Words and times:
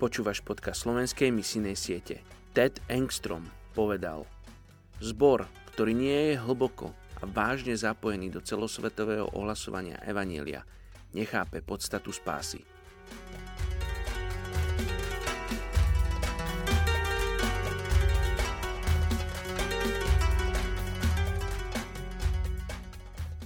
Počúvaš 0.00 0.40
podcast 0.40 0.88
slovenskej 0.88 1.28
misijnej 1.28 1.76
siete. 1.76 2.24
Ted 2.56 2.80
Engstrom 2.88 3.44
povedal 3.76 4.24
Zbor, 4.96 5.44
ktorý 5.76 5.92
nie 5.92 6.32
je 6.32 6.40
hlboko 6.40 6.96
a 7.20 7.28
vážne 7.28 7.76
zapojený 7.76 8.32
do 8.32 8.40
celosvetového 8.40 9.28
ohlasovania 9.36 10.00
Evanielia, 10.00 10.64
nechápe 11.12 11.60
podstatu 11.60 12.16
spásy. 12.16 12.64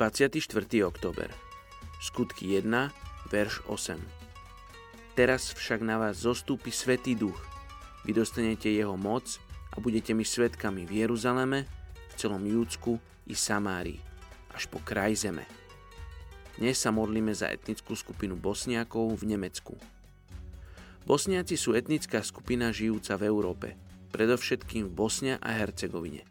...24. 0.00 0.40
október. 0.88 1.28
Skutky 2.00 2.56
1, 2.56 2.72
verš 3.28 3.68
8. 3.68 4.17
Teraz 5.18 5.50
však 5.50 5.82
na 5.82 5.98
vás 5.98 6.22
zostúpi 6.22 6.70
Svetý 6.70 7.18
Duch. 7.18 7.42
Vy 8.06 8.14
dostanete 8.14 8.70
jeho 8.70 8.94
moc 8.94 9.42
a 9.74 9.82
budete 9.82 10.14
mi 10.14 10.22
svetkami 10.22 10.86
v 10.86 11.02
Jeruzaleme, 11.02 11.66
v 11.90 12.14
celom 12.14 12.38
Júdsku 12.46 13.02
i 13.26 13.34
Samárii, 13.34 13.98
až 14.54 14.70
po 14.70 14.78
kraj 14.78 15.18
zeme. 15.18 15.42
Dnes 16.54 16.78
sa 16.78 16.94
modlíme 16.94 17.34
za 17.34 17.50
etnickú 17.50 17.98
skupinu 17.98 18.38
Bosniakov 18.38 19.18
v 19.18 19.34
Nemecku. 19.34 19.74
Bosniaci 21.02 21.58
sú 21.58 21.74
etnická 21.74 22.22
skupina 22.22 22.70
žijúca 22.70 23.18
v 23.18 23.26
Európe, 23.26 23.74
predovšetkým 24.14 24.86
v 24.86 24.92
Bosne 24.94 25.34
a 25.42 25.50
Hercegovine. 25.50 26.22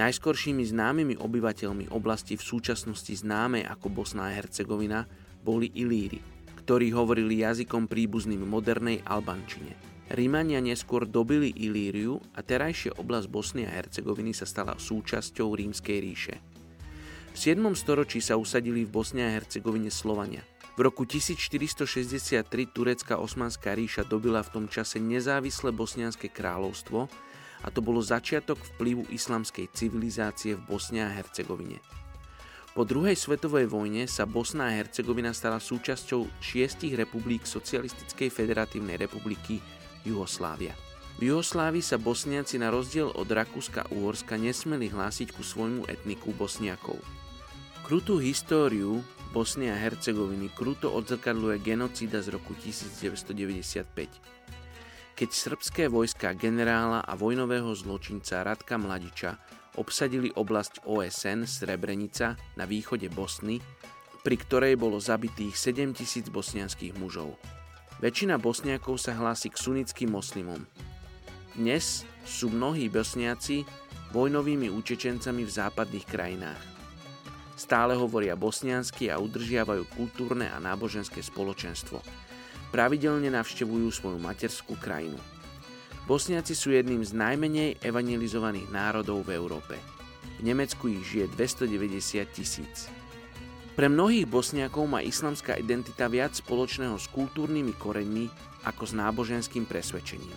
Najskoršími 0.00 0.64
známymi 0.64 1.20
obyvateľmi 1.20 1.92
oblasti 1.92 2.40
v 2.40 2.46
súčasnosti 2.56 3.12
známej 3.20 3.68
ako 3.68 3.92
Bosna 3.92 4.32
a 4.32 4.34
Hercegovina 4.40 5.04
boli 5.44 5.68
Ilíri– 5.76 6.24
ktorí 6.62 6.94
hovorili 6.94 7.42
jazykom 7.42 7.90
príbuzným 7.90 8.46
modernej 8.46 9.02
albančine. 9.02 9.74
Rímania 10.14 10.62
neskôr 10.62 11.08
dobili 11.08 11.50
Ilíriu 11.50 12.22
a 12.38 12.44
terajšia 12.46 12.94
oblasť 13.02 13.26
Bosny 13.26 13.62
a 13.66 13.72
Hercegoviny 13.74 14.30
sa 14.30 14.46
stala 14.46 14.78
súčasťou 14.78 15.58
rímskej 15.58 15.98
ríše. 15.98 16.34
V 17.32 17.36
7. 17.36 17.58
storočí 17.74 18.20
sa 18.20 18.36
usadili 18.36 18.84
v 18.84 18.92
Bosne 18.92 19.24
a 19.26 19.34
Hercegovine 19.34 19.88
Slovania. 19.88 20.44
V 20.76 20.84
roku 20.84 21.04
1463 21.08 22.44
turecká 22.72 23.16
osmanská 23.20 23.72
ríša 23.76 24.04
dobila 24.08 24.40
v 24.44 24.52
tom 24.52 24.66
čase 24.68 25.00
nezávislé 25.00 25.72
bosnianské 25.72 26.32
kráľovstvo 26.32 27.08
a 27.62 27.68
to 27.68 27.80
bolo 27.84 28.04
začiatok 28.04 28.60
vplyvu 28.76 29.08
islamskej 29.12 29.68
civilizácie 29.72 30.56
v 30.56 30.62
Bosne 30.64 31.04
a 31.04 31.10
Hercegovine. 31.12 31.80
Po 32.72 32.88
druhej 32.88 33.12
svetovej 33.12 33.68
vojne 33.68 34.08
sa 34.08 34.24
Bosna 34.24 34.72
a 34.72 34.76
Hercegovina 34.80 35.36
stala 35.36 35.60
súčasťou 35.60 36.24
šiestich 36.40 36.96
republik 36.96 37.44
Socialistickej 37.44 38.32
federatívnej 38.32 38.96
republiky 38.96 39.60
Juhoslávia. 40.08 40.72
V 41.20 41.28
Juhoslávii 41.28 41.84
sa 41.84 42.00
Bosniaci 42.00 42.56
na 42.56 42.72
rozdiel 42.72 43.12
od 43.12 43.28
Rakúska 43.28 43.84
a 43.84 43.90
Uhorska 43.92 44.40
nesmeli 44.40 44.88
hlásiť 44.88 45.36
ku 45.36 45.44
svojmu 45.44 45.84
etniku 45.84 46.32
Bosniakov. 46.32 46.96
Krutú 47.84 48.16
históriu 48.16 49.04
Bosny 49.36 49.68
a 49.68 49.76
Hercegoviny 49.76 50.48
kruto 50.56 50.96
odzrkadluje 50.96 51.60
genocída 51.60 52.24
z 52.24 52.32
roku 52.32 52.56
1995 52.56 53.84
keď 55.12 55.28
srbské 55.28 55.84
vojska 55.92 56.32
generála 56.32 57.04
a 57.04 57.12
vojnového 57.14 57.70
zločinca 57.76 58.42
Radka 58.42 58.80
Mladiča 58.80 59.36
obsadili 59.76 60.28
oblasť 60.34 60.84
OSN 60.84 61.48
Srebrenica 61.48 62.36
na 62.58 62.64
východe 62.68 63.08
Bosny, 63.08 63.60
pri 64.22 64.36
ktorej 64.38 64.74
bolo 64.78 65.02
zabitých 65.02 65.56
7000 65.58 66.30
bosnianských 66.30 66.94
mužov. 66.96 67.34
Väčšina 67.98 68.38
bosniakov 68.38 68.98
sa 68.98 69.14
hlási 69.14 69.50
k 69.50 69.56
sunnickým 69.58 70.10
moslimom. 70.10 70.62
Dnes 71.54 72.02
sú 72.26 72.50
mnohí 72.50 72.90
bosniaci 72.90 73.62
vojnovými 74.10 74.68
utečencami 74.70 75.42
v 75.46 75.50
západných 75.50 76.06
krajinách. 76.06 76.62
Stále 77.54 77.94
hovoria 77.94 78.34
bosniansky 78.34 79.06
a 79.12 79.20
udržiavajú 79.22 79.86
kultúrne 79.94 80.50
a 80.50 80.58
náboženské 80.58 81.22
spoločenstvo. 81.22 82.02
Pravidelne 82.74 83.28
navštevujú 83.28 83.88
svoju 83.92 84.18
materskú 84.18 84.74
krajinu. 84.80 85.20
Bosniaci 86.02 86.58
sú 86.58 86.74
jedným 86.74 87.06
z 87.06 87.14
najmenej 87.14 87.78
evangelizovaných 87.78 88.74
národov 88.74 89.22
v 89.22 89.38
Európe. 89.38 89.78
V 90.38 90.42
Nemecku 90.42 90.90
ich 90.90 91.06
žije 91.06 91.30
290 91.38 92.26
tisíc. 92.34 92.90
Pre 93.78 93.86
mnohých 93.86 94.26
Bosniakov 94.26 94.90
má 94.90 94.98
islamská 94.98 95.54
identita 95.62 96.10
viac 96.10 96.34
spoločného 96.34 96.98
s 96.98 97.06
kultúrnymi 97.06 97.78
koreňmi 97.78 98.26
ako 98.66 98.82
s 98.82 98.92
náboženským 98.98 99.62
presvedčením. 99.62 100.34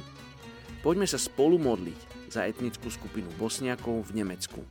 Poďme 0.85 1.09
sa 1.09 1.17
spolu 1.17 1.57
modliť 1.57 2.29
za 2.29 2.45
etnickú 2.45 2.93
skupinu 2.93 3.27
Bosniakov 3.41 4.05
v 4.05 4.21
Nemecku. 4.21 4.61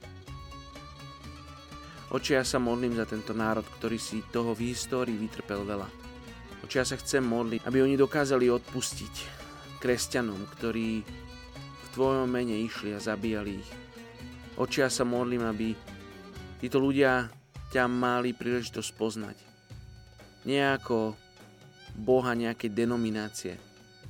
Oči 2.14 2.38
ja 2.38 2.46
sa 2.46 2.62
modlím 2.62 2.94
za 2.94 3.02
tento 3.02 3.34
národ, 3.34 3.66
ktorý 3.82 3.98
si 3.98 4.22
toho 4.30 4.54
v 4.54 4.70
histórii 4.70 5.18
vytrpel 5.18 5.66
veľa. 5.66 5.90
Oči 6.62 6.78
ja 6.78 6.86
sa 6.86 6.94
chcem 6.94 7.26
modliť, 7.26 7.66
aby 7.66 7.82
oni 7.82 7.98
dokázali 7.98 8.46
odpustiť, 8.46 9.43
kresťanom, 9.84 10.48
ktorí 10.56 11.04
v 11.04 11.86
Tvojom 11.92 12.24
mene 12.24 12.56
išli 12.56 12.96
a 12.96 13.04
zabíjali 13.04 13.60
ich. 13.60 13.70
Očia 14.56 14.88
sa 14.88 15.04
modlím, 15.04 15.44
aby 15.44 15.76
títo 16.56 16.80
ľudia 16.80 17.28
ťa 17.68 17.84
mali 17.84 18.32
príležitosť 18.32 18.90
poznať. 18.96 19.36
Nie 20.48 20.72
ako 20.72 21.12
Boha 22.00 22.32
nejakej 22.32 22.72
denominácie, 22.72 23.60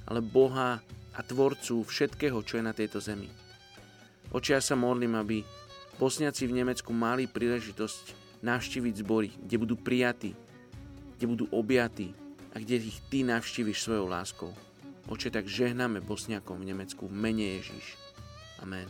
ale 0.07 0.23
Boha 0.23 0.79
a 1.11 1.21
Tvorcu 1.27 1.83
všetkého, 1.83 2.39
čo 2.47 2.63
je 2.63 2.65
na 2.71 2.71
tejto 2.71 3.03
zemi. 3.03 3.27
Očia 4.31 4.63
sa 4.63 4.79
modlím, 4.79 5.19
aby 5.19 5.43
Bosniaci 5.99 6.47
v 6.47 6.63
Nemecku 6.63 6.95
mali 6.95 7.27
príležitosť 7.27 8.15
navštíviť 8.47 8.95
zbory, 9.03 9.31
kde 9.43 9.57
budú 9.59 9.75
prijatí, 9.75 10.39
kde 11.19 11.25
budú 11.27 11.45
objatí 11.51 12.15
a 12.55 12.63
kde 12.63 12.79
ich 12.79 12.99
Ty 13.11 13.27
navštíviš 13.27 13.83
svojou 13.83 14.07
láskou. 14.07 14.55
Oče, 15.09 15.31
tak 15.31 15.45
žehnáme 15.45 16.01
Bosniakom 16.01 16.65
v 16.65 16.73
Nemecku 16.73 17.09
mene 17.13 17.61
Ježíš. 17.61 18.01
Amen. 18.65 18.89